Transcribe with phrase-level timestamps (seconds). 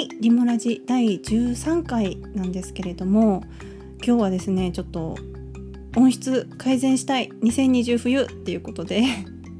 [0.00, 3.44] はいリモラジ第13回なんですけれども
[4.02, 5.14] 今日はですねちょっと
[5.94, 9.02] 音質改善したい2020冬っていうことで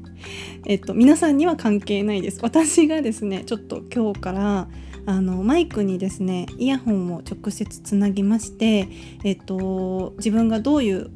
[0.65, 2.39] えっと皆さんには関係ないです。
[2.41, 4.67] 私がですねちょっと今日から
[5.05, 8.87] あのマイクにですねイヤホンを直接つなぎまして
[9.23, 11.11] えっと自分がどういう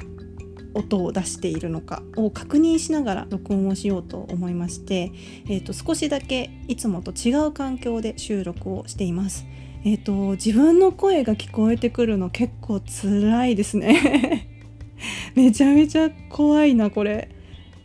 [0.76, 5.12] 音を出しているのかを確認しながら録音をしようと思いまして、
[5.48, 9.46] えー、と少しだけいつもと違う環境で収録をしています。
[9.88, 14.48] えーと、自分の声が聞こえてくるの結構辛いですね。
[15.36, 17.30] めちゃめちゃ怖いなこれ。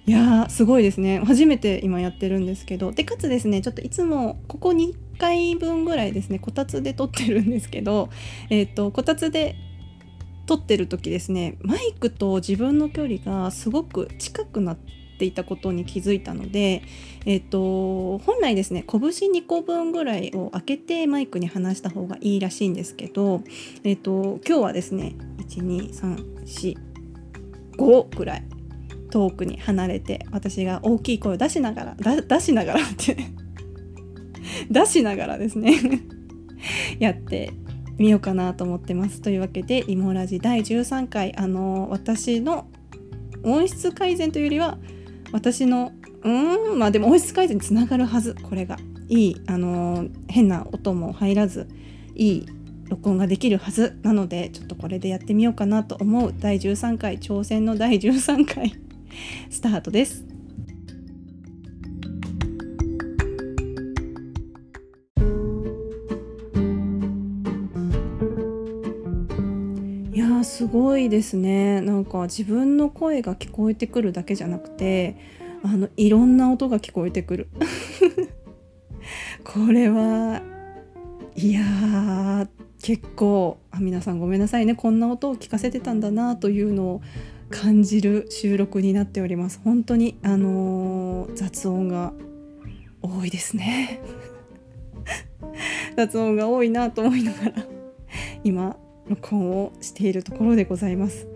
[0.06, 1.18] いやーすごいですね。
[1.18, 2.90] 初めて今やってるんですけど。
[2.90, 8.08] でかつですねちょっといつもここ2回分ぐらいですねこたつで撮ってるんですけど、
[8.48, 9.56] えーとこたつで
[10.46, 14.78] 撮ってる時ですねマイクと自分の距離がすごく近くなっ
[15.18, 16.82] ていたことに気づいたので、
[17.26, 23.42] えーと、本来ですね拳2個分ぐらいを開けてマイクに離した方がいいらしいんですけど、
[23.84, 28.44] えーと、今日はですね12345ぐらい
[29.10, 33.16] 遠くに離れて私が大きい声を出しながら出しながらって
[34.70, 35.74] 出しながらですね
[36.98, 37.52] やって
[38.00, 39.20] みようかなと思ってます。
[39.20, 42.66] というわけでリモラジ第13回あの私の
[43.44, 44.78] 音質改善というよりは
[45.32, 48.78] 私のうんまあでも音質改善につながるはずこれが
[49.10, 51.68] いいあの変な音も入らず
[52.14, 52.46] いい
[52.88, 58.74] 録音ができるはずなのでちょっとこれでやってみようかなと思う第13回挑戦の第13回
[59.50, 60.29] スタートです。
[70.60, 71.80] すごいですね。
[71.80, 75.16] なんか自分の声が聞こえてくるだけじゃなくて
[75.62, 77.48] あのいろんな音が聞こえてくる。
[79.42, 80.42] これは
[81.34, 82.46] いや
[82.82, 84.74] 結構あ皆さんごめんなさいね。
[84.74, 87.00] こんな音を聞かせてたんだなというのを
[87.48, 89.62] 感じる収録になっております。
[89.64, 92.12] 本当にあのー、雑音が
[93.00, 94.02] 多いですね。
[95.96, 97.52] 雑音が多いなと思いながら
[98.44, 98.76] 今
[99.10, 101.26] 録音をしているところでございます。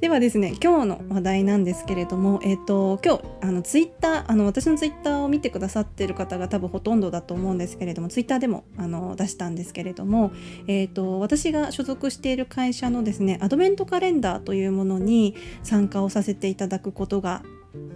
[0.00, 10.32] ではですね今日の話題なんですけれども、えーと、今日あのツイッターあの私のツイッターを見てくださってる方が多分ほとんどだと思うんですけれどもツイッターでもあの出したんですけれども、
[10.66, 17.44] えーと、私が所属している会社のですねアドベントカレンダーというものに参加をさせていただくことが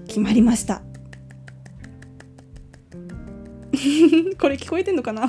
[0.07, 0.83] 決まりました。
[4.41, 5.29] これ聞こえてんのかな？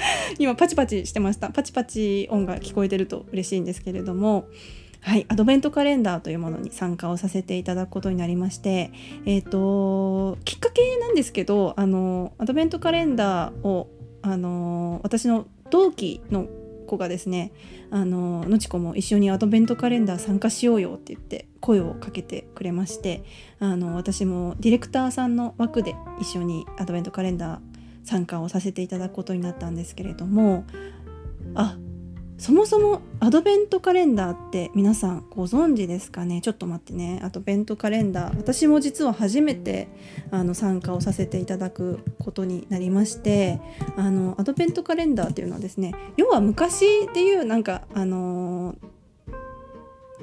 [0.38, 1.50] 今パチパチしてました。
[1.50, 4.46] パチパチ音が聞こえてると嬉しいんですけれども。
[5.00, 5.26] はい。
[5.28, 8.90] アドベントカレンダーというものに参加をさせていただくことになりまして。
[9.26, 13.88] えっ、ー、ときっかけなんですけどあのアドベントカレンダーを
[14.22, 16.48] あの私の同期の
[16.88, 17.52] 子がですね
[17.90, 23.22] あののちこも一緒にアドベントカレンダー参加しようよって言って声をかけてくれまして
[23.60, 27.77] あの私もディレクターさんの枠で一緒にアドベントカレンダー
[28.08, 30.64] 参加をさせていただくことになったんですけれども
[31.54, 31.76] あ
[32.38, 36.40] そもそもアドベントカレンダーって皆さんご存知ですかね？
[36.40, 37.20] ちょっと待ってね。
[37.24, 39.88] アドベントカレンダー私も実は初めて
[40.30, 43.60] あの参加をさせていただくことになりまして
[43.96, 48.76] あのアドベントカレンダーっていうのはですね要は昔でいうなんかあの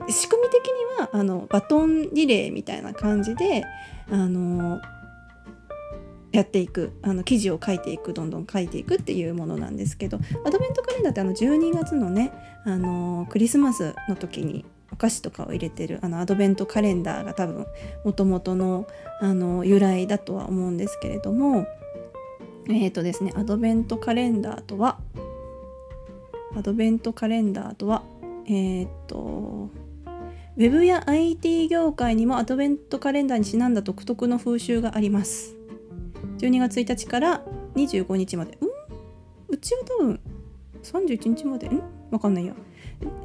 [0.07, 3.66] 仕組み的にはあのバトンリレーみたいな感じで
[4.09, 4.79] あの
[6.35, 12.34] やっていくあの記事を書いていくどんどん書いていくっていうものなんですけどアドベントカレンダーってあの12月のね
[12.66, 17.66] あのクリスマスの時にお菓子とかを入れてるあのアドベントカレンダーが多分
[18.03, 18.85] もともとの
[19.22, 21.68] あの由来だとは思うんですけれども
[22.67, 25.00] えっ、ー、とですねアドベントカレンダーとは
[26.57, 28.03] アドベントカレンダーとは
[28.47, 29.69] えっ、ー、と
[30.57, 35.56] ウェブや IT 業界にもアドベントカレンダーにちなんだ独特の風習があります。
[36.37, 37.43] 12月1日から
[37.76, 38.53] 25日まで。
[38.53, 38.58] ん？
[39.47, 40.20] うちは多分
[40.84, 41.67] 31日まで。
[41.67, 41.82] ん？
[42.11, 42.53] わかんないや。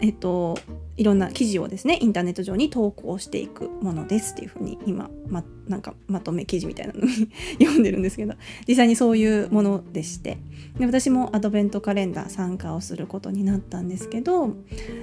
[0.01, 0.59] えっと
[0.97, 7.09] いろんな記事をですねインターネット上に投稿していくものですっていうふうに今、ま、なんかまとめ記事みたいなのに
[7.59, 8.35] 読んでるんですけど。
[8.67, 10.39] 実際にそういうものでして。
[10.79, 14.55] で私もアドベントカレンダー参加をすることになったんですけど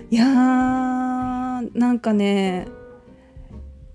[0.09, 2.68] いやーなんかね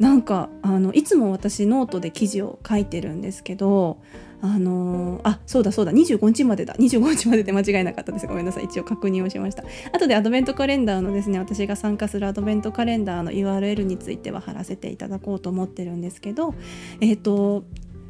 [0.03, 3.99] なんかあのいつも私ノートで記事を書いてるんですけど
[4.41, 6.75] あのー、あそうだそうだ25日までだ。
[6.75, 8.27] 25日までで間違いなかったです。
[8.27, 8.65] ごめんなさい。
[8.65, 9.63] 一応確認をしました。
[9.93, 16.57] 後でアドベントカレンダーのですね私が参加するアドベントカレンダーの URL については貼らせていただこうと思ってるんですけど
[17.01, 17.63] えっ、ー、と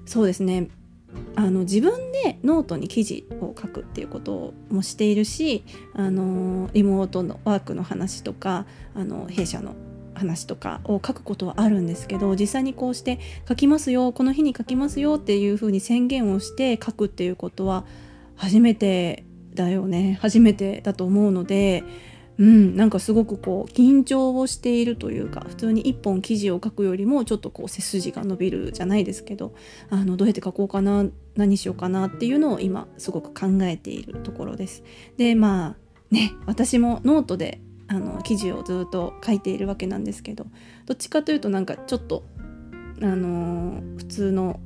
[0.07, 0.71] そうですね。
[1.37, 1.93] あの自分
[2.25, 5.63] でノートに記事を書くっていうこともしているし
[5.93, 9.75] あのリモートのワークの話とかあの弊社の
[10.15, 13.19] 話とかを書くことはあるんですけど実際にこうして
[13.49, 17.85] 書きますよこの日に書きますよっていうふうに宣言をして書くっていうことは
[18.37, 19.25] 初めて
[19.55, 21.85] だよね初めてだと思うので
[22.39, 29.55] うん、なんかすごくこう緊張をしているというか普通に1本記事を書くよりもちょっとこう背筋が伸びるじゃないですけど
[29.91, 31.05] あのどうやって書こうかな
[31.37, 34.83] 何しようかなっていうのを今すごく考えているところです。
[35.17, 35.77] でまあ
[36.11, 37.61] ね私もノートで
[37.93, 40.47] あの記事をずっと書いているわけなんですけど
[40.87, 42.25] どっちかというとなんかちょっと
[43.03, 44.61] あの普通の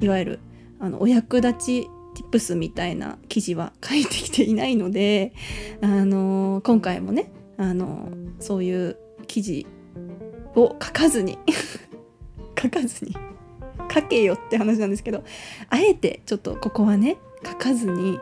[0.00, 0.40] いわゆる
[0.78, 5.32] あのお役立ち tips みたいな記事は書いてきていないので、
[5.80, 8.08] あの今回もね、あの
[8.40, 8.96] そういう
[9.26, 9.66] 記事
[10.56, 11.38] を書かずに
[12.60, 13.14] 書かずに
[13.94, 15.22] 書けよって話なんですけど
[15.68, 18.18] あえてちょっとここはね書かずに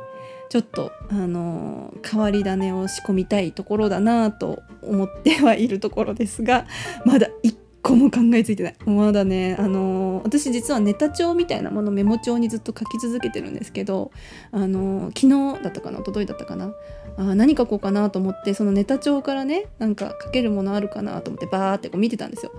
[0.48, 6.66] ちょっとあの変わり種を仕込みたいところだなと思ってはいるところですが
[7.04, 8.76] まだ一個も考えついてない。
[8.84, 14.10] まだねあの、私実はネタ帳みたいなものメモ帳にずっと書き続けてるんですけど
[14.52, 16.72] あの、昨日だったかな届いだったかな
[17.16, 22.52] あ何書こうかなと思ってそのネタ帳からねなんか書けるものあるかなと思ってバーってこう見てたんですよ。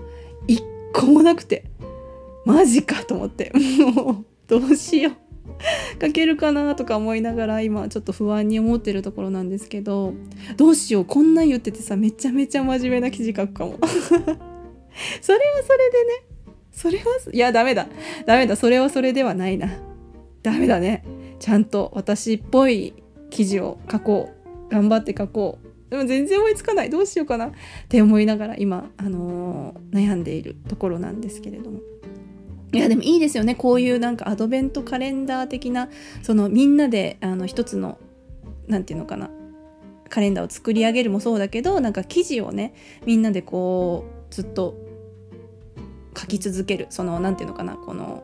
[0.46, 0.62] 一
[0.92, 1.64] 個もなくて
[2.44, 3.52] マジかと思って
[3.94, 5.29] もうどうしよう。
[6.00, 10.14] 書けるかなとか思いながら今ちょっと不安に思ってるところなんですけど
[10.56, 13.78] どうしようこんなん言っててさめちゃめちゃ真面目な記事書くかも。
[15.20, 16.30] それはそれでね。
[16.72, 17.86] それはいやダメだ。
[18.26, 18.56] ダメだ。
[18.56, 19.70] それはそれではないな。
[20.42, 21.04] ダメだね。
[21.38, 22.94] ちゃんと私っぽい
[23.30, 24.30] 記事を書こ
[24.68, 24.70] う。
[24.70, 25.90] 頑張って書こう。
[25.90, 26.90] でも全然思いつかない。
[26.90, 27.48] どうしようかな。
[27.48, 27.52] っ
[27.88, 31.80] て思いながら今、あのー、悩んでいるところなんですけれども。
[32.72, 33.54] いやでもいいですよね。
[33.54, 35.88] こういうなんかアドベントカレンダー的な
[36.22, 37.98] そのみんなであの一つの
[38.68, 39.30] 何て言うのかな。
[40.08, 42.74] カレンダーを作り上げるもそうだけどなんか記事をね
[43.06, 44.76] みんなでこうずっと
[46.16, 46.86] 書き続ける。
[46.90, 47.74] その何て言うのかな。
[47.74, 48.22] この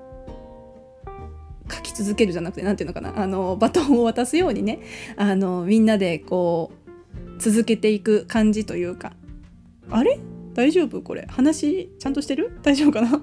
[1.69, 3.21] 書き続けるじゃなくて何て言うのかな。
[3.21, 4.81] あのバトンを渡すようにね。
[5.17, 6.71] あのみんなでこ
[7.37, 9.13] う続けていく感じというか。
[9.91, 10.21] あれ？
[10.55, 11.03] 大丈夫？
[11.03, 11.27] これ。
[11.29, 12.59] 話ちゃんとしてる？
[12.63, 13.21] 大丈夫かな？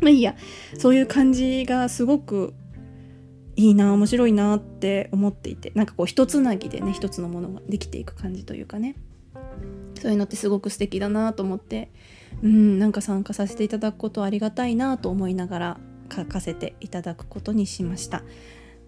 [0.00, 0.36] まあいいや。
[0.78, 2.54] そういう感じがすごく
[3.56, 5.72] いいな面白いなって思っていて。
[5.74, 8.96] なんかこう一つなぎでね一つのものができていく感じというかね。
[10.00, 11.90] そういうのってすごく素敵だなと思って。
[12.42, 15.80] うんなんか参加させていただくことありがたいなと思いながら
[16.14, 18.22] 書かせていただくことにしました。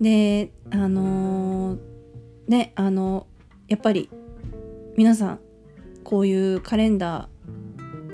[0.01, 1.79] であのー、
[2.49, 3.27] ねあの
[3.69, 4.11] やっぱり
[4.97, 5.41] 皆さん
[6.05, 7.32] こういうカレンダー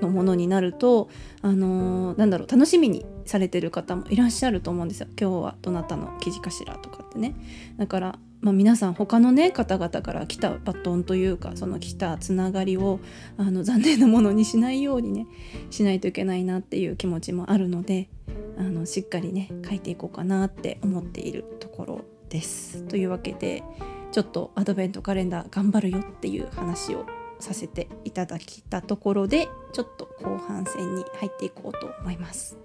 [0.00, 1.08] のものになると
[1.42, 7.34] あのー、なんだろう楽しみにされてる方もいらっしゃると思うんですよ今日はどなたの記事かしらとかってね
[7.76, 13.00] だからまあ、皆さん他のね方々から来たバトンというかその来たつながりを
[13.36, 15.26] あの残念なものにしないようにね
[15.70, 18.08] しないといけないなっていう気持ちもあるので
[18.56, 22.82] あのしっかりね書いていこうかなって思っているところです。
[22.84, 23.62] というわけで
[24.12, 27.06] ちょっとアドベントカレンダー頑張るよっていう話を
[27.40, 32.56] させていただきたところでちょっと後半戦に入っていこうと思います。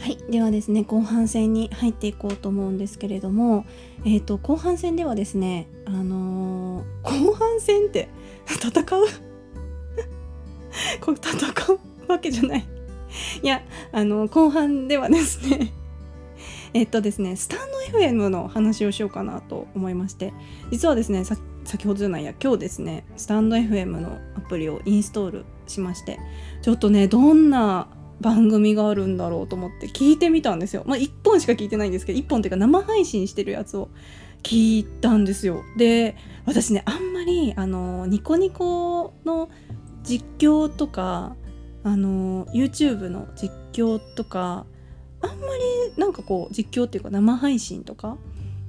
[0.00, 3.64] はいではですね後半戦に入っていこうと思うんですけれども、
[4.04, 8.08] えーと、後半戦ではですね、あのー、後半戦って
[8.46, 8.84] 戦う？
[11.00, 11.78] これ戦う
[12.12, 12.66] わけじゃない
[13.42, 15.72] いやあの後半ではですね
[16.74, 17.58] えっとですねスタン
[17.92, 20.34] ド FM の話をしようかなと思いまして
[20.70, 26.18] 実はですね先ほどじゃないや今日ですねスタンド FM のアプリをインストールしまして
[26.62, 27.88] ちょっとねどんな
[28.20, 30.84] 番組があるんだろうと思って聞いてみたんですよ。
[30.86, 33.88] まあ1本しか聞いてないんですけど1本っていうか生配信してるやつを
[34.42, 35.62] 聞いたんですよ。
[35.76, 39.48] で私ねあんまりあのニコニコの
[40.02, 41.36] 実況とか
[41.82, 44.66] あの YouTube の実況とか
[45.24, 48.16] あんまりなんかこう実況っていうか生配信とか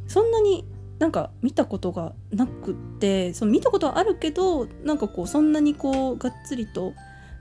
[0.08, 0.66] そんなに
[1.00, 6.94] なんか見たことがなくってその見たことはあるけどなんかこうそんなにこうがっつりと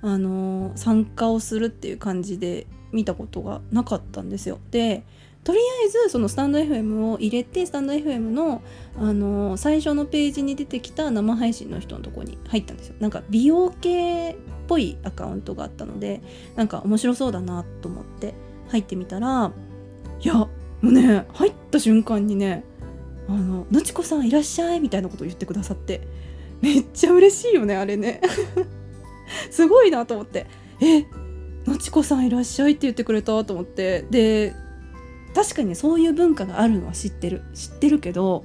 [0.02, 4.59] あの参加をするっていう感じで見たことがなかったんですよ。
[4.71, 5.04] で
[5.44, 8.62] とりあえずそのスタンド FM を入れてスタンド FM の、
[8.99, 12.94] あの最初のページに出てきた生配信の人のとこに入ったんですよ。
[12.99, 16.23] なんか美容系っぽいアカウントがあったので
[16.56, 18.33] なんか面白そうだなと思って
[18.75, 19.52] 入ってみたら
[20.21, 20.50] いやも
[20.83, 22.64] うね入った瞬間にね
[23.28, 26.00] 「あののちこさんいらっしゃい」みたいなことを言ってくださって
[26.61, 28.21] めっちゃ嬉しいよねあれね。
[29.50, 30.47] すごいなと思って。
[30.81, 31.04] え
[31.71, 34.04] のちこさんいらっしゃいって言ってくれたと思って。
[34.11, 34.54] で
[35.35, 37.43] 確かにそういう文化があるのは知ってる。
[37.54, 38.45] 知ってるけど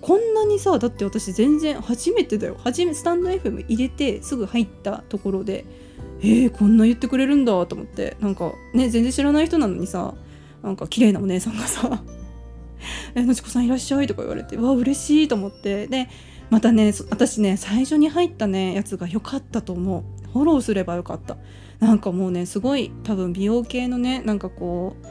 [0.00, 2.56] こんなにさだって私全然初めてだよ。
[2.58, 5.64] 初めスタンド FM 入れてすぐ入ったところで
[6.22, 8.16] えー、こんな言ってくれるんだと思って。
[8.20, 10.14] なんかね全然知らない人なのにさ
[10.62, 12.02] なんか綺麗なお姉さんがさ
[13.14, 15.86] 「えのちこさんいらっしゃい」とか言われてわ嬉しいと思って。
[15.88, 16.08] で
[16.50, 20.02] またね私ね最初に入ったねやつが良かったと思う。
[20.32, 21.36] フォローすればよかった。
[21.80, 25.06] なんかもうねすごい多分美容系のねなんかこう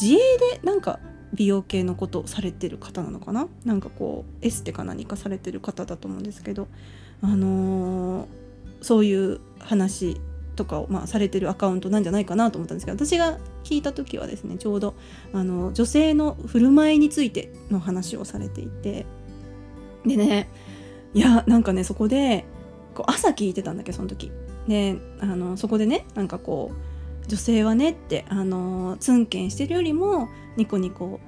[0.00, 1.00] 自営でなんか
[1.34, 3.48] 美容系のことをされてる方なのかな？
[3.64, 6.68] なんかこうエステか何かされてる方だと思うんですけど。
[7.22, 8.26] あのー、
[8.86, 10.20] そういう話
[10.54, 14.94] とかを、まあ、されてるアカウントなんじゃないかなと思ったんですけど私が聞いた時はですねちょうど
[15.32, 19.04] あの女性の振る舞いについての話をされていて。
[20.06, 20.48] でね
[21.14, 22.44] いやなんかねそこで
[22.94, 24.30] こう朝聞いてたんだけどその時。
[24.68, 31.18] であのそこでねなんかこう女性はねってあのツンケンしてるよりもニコニコ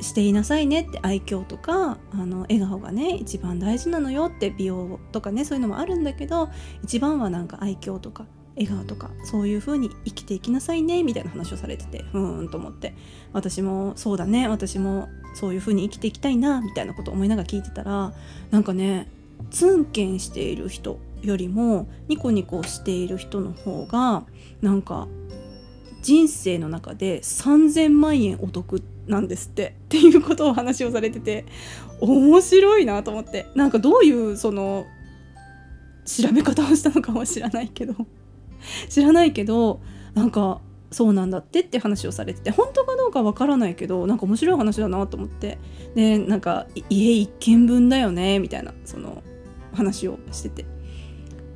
[0.00, 6.50] していなさいねって愛嬌とかあの笑顔がね一番大事なのよって美容とかねそういうのもあるんだけど
[6.84, 8.26] 一番はなんか愛嬌とか
[8.56, 12.94] 笑顔とかそういう風に生きていきなさいねみたいな話をされててふーんと思って。
[13.32, 18.14] 私もそうだね私もそういう風に生きていきたいなみたいなこと思いながら聞いてたら
[18.50, 19.10] なんかね
[19.50, 24.24] ツンケンしている人よりもニコニコしている人の方が
[24.62, 25.06] なんか
[26.00, 31.44] 人生の中で3,000万円お得ってなんですってっていうことを話をされてて
[32.00, 34.86] 面白いなと思ってなんかどういうその
[36.04, 37.94] 調べ方をしたのかは知らないけど
[38.88, 39.80] 知らないけど
[40.14, 40.60] なんか
[40.90, 45.58] そうなんだってって話をされてて本当かどうかわからないけどなんか面白い話だなと思って
[45.94, 49.22] でなんか家一軒分だよねみたいなその
[49.72, 50.64] 話をしてて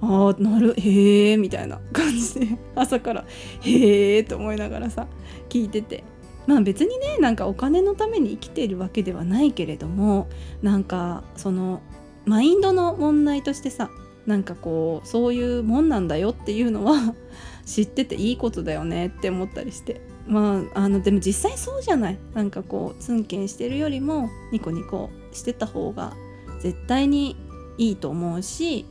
[0.02, 3.24] ああなるへえみたいな感じで朝から
[3.60, 5.06] へえと思いながらさ
[5.48, 6.04] 聞いてて
[6.50, 10.28] まあ別にねなんかお金のために生きているわけではないけれども
[10.62, 11.80] なんかその
[12.24, 13.88] マインドの問題としてさ
[14.26, 17.14] なんかこうそういうもんなんだよっていうのは
[17.64, 20.00] 知ってていいことだよねって思ったりして。
[20.26, 22.18] まああのでも実際そうじゃない。
[22.34, 26.14] なんかこうツンケンしてるよりもニコニコしてた方が
[26.60, 27.36] 絶対に
[27.78, 28.86] いいと思うし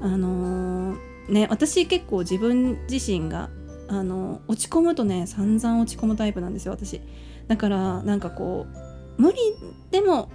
[0.00, 3.50] あのー、ね私結構自分自身が
[3.88, 7.00] あの落ち込むとね散々落ち込むタイプなんですよ私。
[7.48, 8.66] だからなんかこ
[9.18, 9.38] う無理
[9.90, 10.30] でも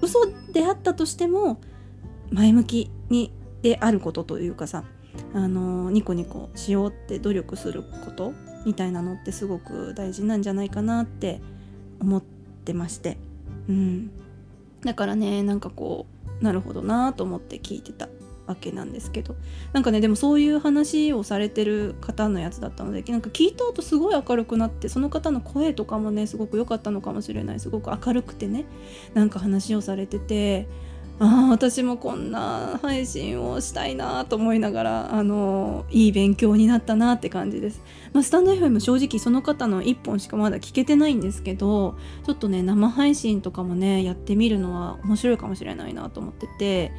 [0.00, 0.20] 嘘
[0.52, 1.60] であったとしても
[2.30, 4.84] 前向きにであることというかさ
[5.34, 8.32] あのニコニコしようって努力すること
[8.64, 11.40] みたいなのってすごく大事なんじゃないかなって
[12.00, 12.22] 思っ
[12.64, 13.16] てまして。
[13.68, 14.10] うん。
[14.84, 16.06] だからねなんかこ
[16.40, 18.08] うなるほどなと思って聞いてた。
[18.46, 19.36] わけなんですけど。
[19.72, 27.60] なんかねでもそういう話をされてる方のやつだったのでなんか聞いた後すごい明るくなってその方の声とかもねすごく良かったのかもしれない。
[27.60, 28.64] すごく明るくてね
[29.14, 30.68] なんか話をされてて
[31.18, 37.80] ああ私もこんな配信をしたいなと思いながらあのいい勉強になったなって感じです、
[38.12, 46.92] まあ、スタンド FM 正直その方の1本しかまだ聞けてないんですけどちょっとね生配信とかもねやってみるのは面白いかもしれないなと思ってて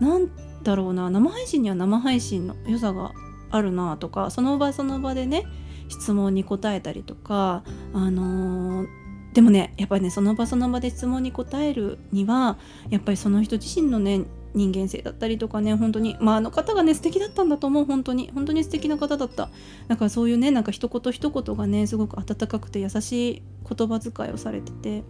[0.00, 0.28] なん
[0.64, 3.12] だろうな生配信には生配信の良さが
[3.50, 5.44] あるなとかその場その場でね
[5.88, 8.86] 質問に答えたりとかあのー、
[9.34, 12.58] でもねやっぱりねその場その場で質問に答えるには
[12.90, 14.22] やっぱりその人自身のね
[14.54, 17.84] 人間性だったりとかね本当にまああの方がね素敵だったんだと思う。
[17.84, 18.30] 本当に。
[18.32, 19.50] 本当に素敵な方だった。
[19.88, 25.02] だからそういうねなんか一言一言がねすごく温かくて優しい言葉遣いをされてて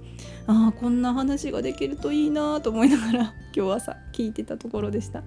[0.46, 5.22] ああこんな話ができるといいなと思いながら 今日朝聞いてたところでした。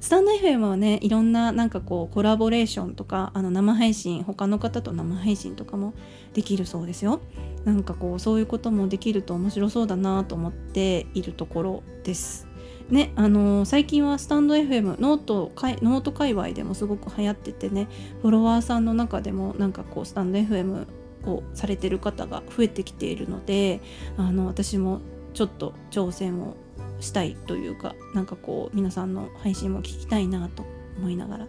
[0.00, 5.94] スタンド FM はねいろんななんかこうコラボレーションとかあの生配信他の方と生配信とかも
[6.34, 7.20] できるそうですよ。
[7.64, 12.49] なんかこうそういうこともできると面白そうだなと思っているところです。
[12.90, 17.88] ねあのー、最近はスタンド FM ノートノート界隈でもすごく流行っててね
[18.22, 20.86] フォロワーさんの中でもなんかこうスタンド FM
[21.24, 23.80] をされてる方が増えてきているので
[24.16, 25.00] あの私も
[25.34, 26.56] ちょっと挑戦を
[27.00, 30.64] したいというかなんかこう皆さんの配信も聞きたいなと
[30.98, 31.46] 思いながら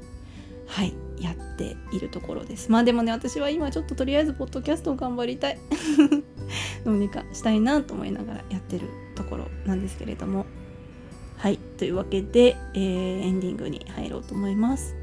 [0.68, 2.72] はいやっているところです。
[2.72, 5.58] まあでもね私は今ちょっととりあえずポッドキャストを頑張りたい。
[6.84, 10.46] どうにかしたいなと思いながらやってるところなんですけれども。
[11.42, 14.96] はいというわけで、えー、エンディングに入ろうと思います。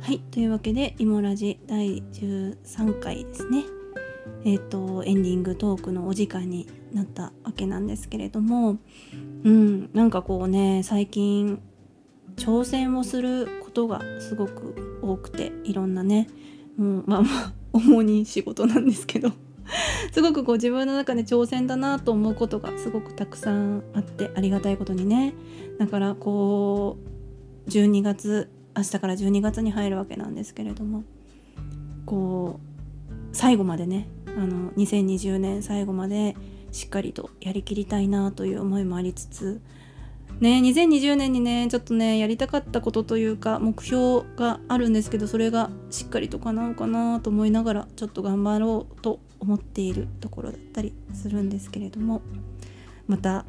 [0.00, 3.64] はいというわけで「イモラジ」第13回ですね
[4.44, 8.78] えっ、ー、とエンディングトークのお時間になったわけなんですけれども
[9.42, 11.60] うんなんかこうね最近
[12.36, 16.28] 挑戦をすることがすごく多くていろんなね
[16.78, 19.32] もうまあまあ 主に仕事なんですけど
[20.12, 25.34] すごくこう自分の中で挑戦だなと思うことがすごくたくさんあってありがたいことにね。
[25.78, 26.96] だからこ
[27.66, 31.04] う12月明日から12月に入るわけなんですけれども
[32.06, 32.58] こ
[33.10, 36.34] う最後までねあの2020年最後まで
[36.72, 39.60] しっかりとやりきりたいなという思いもありつつ
[40.40, 52.22] ね2020年にねちょっとねやりたかったことというか目標があるんですけどそれがしっかりと叶うかなと思いながらちょっと頑張ろうと思っているところだったりするんですけれども
[53.06, 53.44] また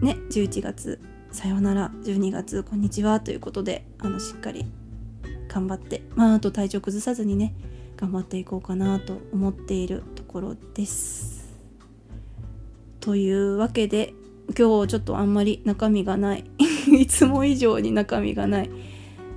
[0.00, 1.00] ね11月
[1.30, 4.66] さようなら12月こんにちはということであのしっかり
[5.48, 7.54] 頑張ってまああと体調崩さずにね
[7.96, 11.50] 頑張っていこうかなと思っているところです。
[13.00, 14.14] というわけで
[14.56, 16.44] 今日ちょっとあんまり中身がない。
[16.90, 18.70] いつも以上に中身がない。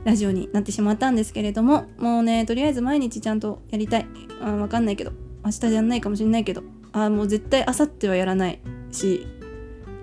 [0.03, 4.07] ラジオになってしまったんですけれどももうねとりあえず毎日ちゃんとやりたい。
[4.41, 5.11] あわかんないけど。
[5.45, 6.63] 明日やんないかもしれないけど。
[6.91, 8.59] あもう絶対明後日はやらない
[8.91, 9.25] し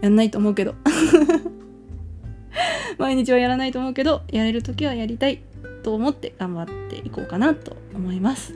[0.00, 0.75] やんないと思うけど。
[2.99, 5.43] 毎日はやらないと思うけどやれる時はやりたい。
[5.83, 8.55] と思って頑張っていこうかなと思います。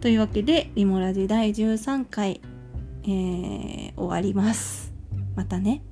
[0.00, 2.40] というわけでリモラジ第13回、
[3.04, 4.92] えー、終わります。
[5.36, 5.82] またね。